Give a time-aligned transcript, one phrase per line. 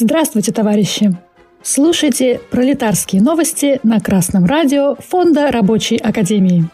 [0.00, 1.12] Здравствуйте, товарищи!
[1.60, 6.66] Слушайте пролетарские новости на Красном радио Фонда Рабочей Академии.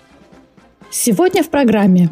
[0.90, 2.10] Сегодня в программе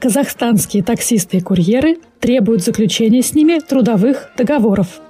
[0.00, 5.00] Казахстанские таксисты и курьеры требуют заключения с ними трудовых договоров.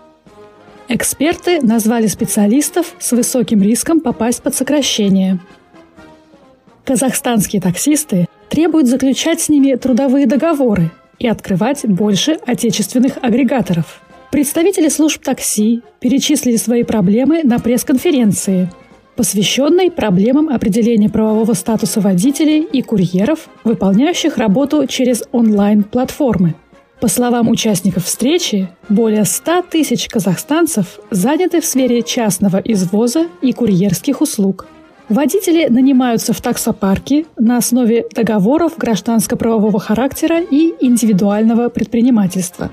[0.88, 5.38] Эксперты назвали специалистов с высоким риском попасть под сокращение.
[6.84, 14.02] Казахстанские таксисты требуют заключать с ними трудовые договоры и открывать больше отечественных агрегаторов.
[14.30, 18.70] Представители служб такси перечислили свои проблемы на пресс-конференции,
[19.16, 26.54] посвященной проблемам определения правового статуса водителей и курьеров, выполняющих работу через онлайн-платформы.
[27.00, 34.20] По словам участников встречи, более 100 тысяч казахстанцев заняты в сфере частного извоза и курьерских
[34.20, 34.66] услуг–
[35.08, 42.70] Водители нанимаются в таксопарке на основе договоров гражданско-правового характера и индивидуального предпринимательства.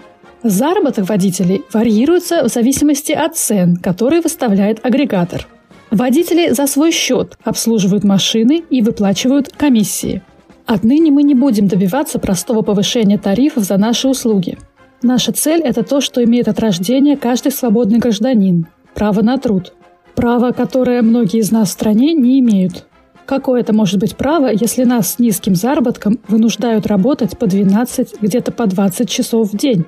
[0.48, 5.48] Заработок водителей варьируется в зависимости от цен, которые выставляет агрегатор.
[5.90, 10.22] Водители за свой счет обслуживают машины и выплачивают комиссии.
[10.68, 14.60] Отныне мы не будем добиваться простого повышения тарифов за наши услуги.
[15.02, 19.74] Наша цель– это то, что имеет от рождения каждый свободный гражданин– право на труд–
[20.16, 22.86] Право, которое многие из нас в стране не имеют.
[23.26, 28.52] Какое это может быть право, если нас с низким заработком вынуждают работать по 12, где-то
[28.52, 29.86] по 20 часов в день?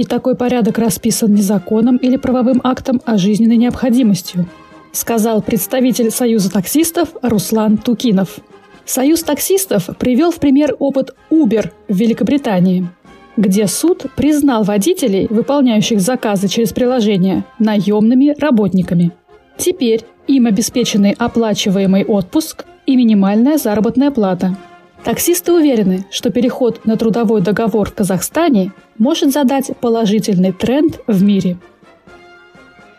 [0.00, 4.46] И такой порядок расписан не законом или правовым актом, а жизненной необходимостью,
[4.92, 8.38] сказал представитель Союза таксистов Руслан Тукинов.
[8.86, 12.88] Союз таксистов привел в пример опыт Uber в Великобритании,
[13.36, 19.12] где суд признал водителей, выполняющих заказы через приложение, наемными работниками–
[19.60, 24.56] Теперь им обеспечены оплачиваемый отпуск и минимальная заработная плата.
[25.04, 31.56] Таксисты уверены, что переход на трудовой договор в Казахстане может задать положительный тренд в мире.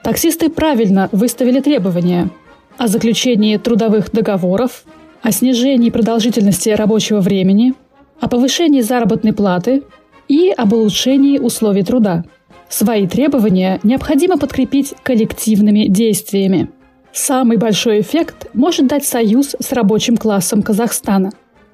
[0.04, 2.30] Таксисты правильно выставили требования
[2.78, 4.84] о заключении трудовых договоров,
[5.22, 7.76] о снижении продолжительности рабочего времени,
[8.20, 9.84] о повышении заработной платы
[10.28, 12.24] и об улучшении условий труда–
[12.72, 16.70] Свои требования необходимо подкрепить коллективными действиями.
[17.12, 21.32] Самый большой эффект может дать союз с рабочим классом Казахстана.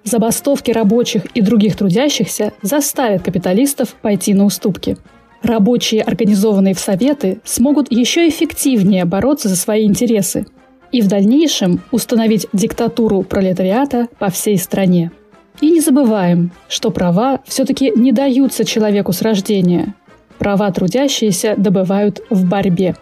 [0.07, 4.97] Забастовки рабочих и других трудящихся заставят капиталистов пойти на уступки.
[5.44, 10.45] Рабочие, организованные в советы, смогут еще эффективнее бороться за свои интересы
[10.91, 15.12] и в дальнейшем установить диктатуру пролетариата по всей стране.
[15.59, 19.94] И не забываем, что права все-таки не даются человеку с рождения–
[20.38, 22.95] Права трудящиеся добывают в борьбе.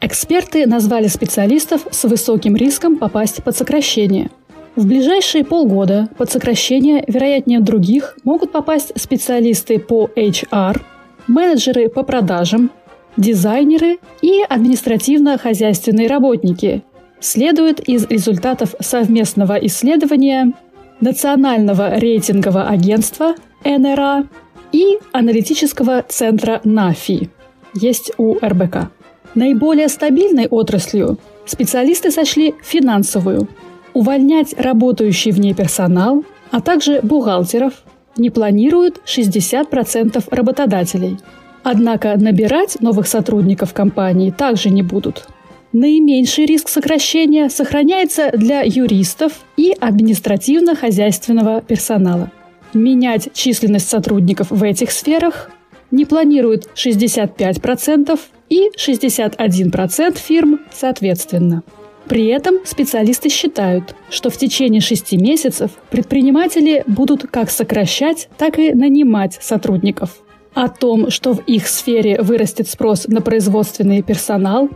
[0.00, 4.30] Эксперты назвали специалистов с высоким риском попасть под сокращение.
[4.76, 10.82] В ближайшие полгода под сокращение, вероятнее других, могут попасть специалисты по HR,
[11.26, 12.70] менеджеры по продажам,
[13.16, 16.84] дизайнеры и административно-хозяйственные работники,
[17.20, 20.52] следует из результатов совместного исследования
[21.00, 23.34] Национального рейтингового агентства
[23.64, 24.26] НРА
[24.72, 27.30] и аналитического центра НАФИ,
[27.72, 28.90] есть у РБК.
[29.34, 33.48] Наиболее стабильной отраслью специалисты сочли финансовую.
[33.96, 37.72] Увольнять работающий в ней персонал, а также бухгалтеров
[38.18, 41.16] не планируют 60% работодателей.
[41.62, 45.26] Однако набирать новых сотрудников компании также не будут.
[45.72, 52.30] Наименьший риск сокращения сохраняется для юристов и административно-хозяйственного персонала.
[52.74, 55.50] Менять численность сотрудников в этих сферах
[55.90, 58.20] не планируют 65%
[58.50, 61.62] и 61% фирм соответственно.
[62.08, 68.72] При этом специалисты считают, что в течение шести месяцев предприниматели будут как сокращать, так и
[68.72, 70.22] нанимать сотрудников.
[70.54, 74.70] О том, что в их сфере вырастет спрос на производственный персонал,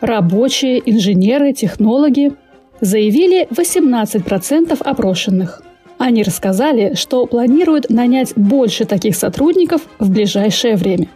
[0.00, 2.32] рабочие, инженеры, технологи,
[2.80, 5.62] заявили 18% опрошенных.
[5.98, 11.08] Они рассказали, что планируют нанять больше таких сотрудников в ближайшее время.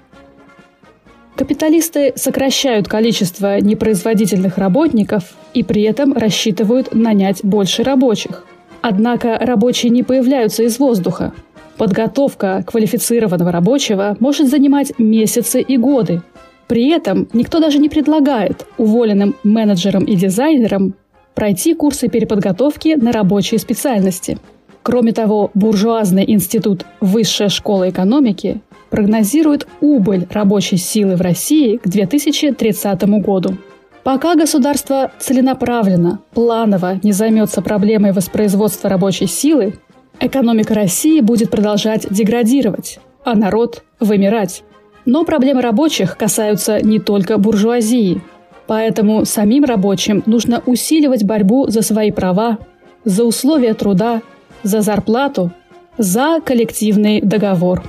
[1.40, 8.44] Капиталисты сокращают количество непроизводительных работников и при этом рассчитывают нанять больше рабочих.
[8.82, 11.32] Однако рабочие не появляются из воздуха.
[11.78, 16.20] Подготовка квалифицированного рабочего может занимать месяцы и годы.
[16.68, 20.92] При этом никто даже не предлагает уволенным менеджерам и дизайнерам
[21.34, 24.36] пройти курсы переподготовки на рабочие специальности–
[24.82, 28.60] Кроме того, буржуазный институт Высшая школа экономики
[28.90, 33.56] прогнозирует убыль рабочей силы в России к 2030 году.
[34.02, 39.74] Пока государство целенаправленно, планово не займется проблемой воспроизводства рабочей силы,
[40.18, 44.62] экономика России будет продолжать деградировать, а народ– вымирать.
[45.04, 48.22] Но проблемы рабочих касаются не только буржуазии.
[48.66, 52.58] Поэтому самим рабочим нужно усиливать борьбу за свои права,
[53.04, 54.22] за условия труда,
[54.62, 55.52] за зарплату,
[55.98, 57.82] за коллективный договор.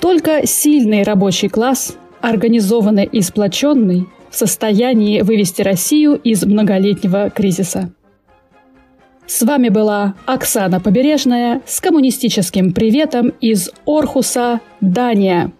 [0.00, 7.90] Только сильный рабочий класс, организованный и сплоченный, в состоянии вывести Россию из многолетнего кризиса.
[9.26, 15.52] С вами была Оксана Побережная с коммунистическим приветом из Орхуса, Дания.